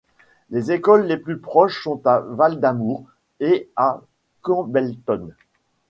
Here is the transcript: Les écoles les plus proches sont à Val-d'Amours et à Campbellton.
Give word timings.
Les 0.49 0.71
écoles 0.71 1.05
les 1.05 1.17
plus 1.17 1.37
proches 1.37 1.83
sont 1.83 2.01
à 2.07 2.21
Val-d'Amours 2.21 3.05
et 3.39 3.69
à 3.75 4.01
Campbellton. 4.41 5.29